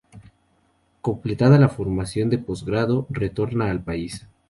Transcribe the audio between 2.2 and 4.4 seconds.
de postgrado retorna al país.